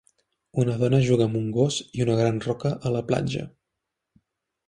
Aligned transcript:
Una 0.61 0.77
dona 0.83 1.01
juga 1.09 1.25
amb 1.31 1.37
un 1.41 1.51
gos 1.57 1.77
i 1.99 2.03
una 2.07 2.15
gran 2.21 2.41
roca 2.47 2.73
a 2.89 2.93
la 2.95 3.05
platja. 3.11 3.47